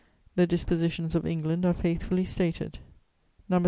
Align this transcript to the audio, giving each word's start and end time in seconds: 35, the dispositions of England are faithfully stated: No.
35, 0.35 0.35
the 0.35 0.47
dispositions 0.47 1.13
of 1.13 1.27
England 1.27 1.63
are 1.63 1.75
faithfully 1.75 2.25
stated: 2.25 2.79
No. 3.47 3.59